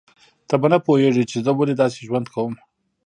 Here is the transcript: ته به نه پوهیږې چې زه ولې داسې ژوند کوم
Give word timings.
ته 0.47 0.55
به 0.61 0.67
نه 0.71 0.77
پوهیږې 0.85 1.23
چې 1.31 1.37
زه 1.45 1.51
ولې 1.55 1.75
داسې 1.81 1.99
ژوند 2.07 2.27
کوم 2.33 2.53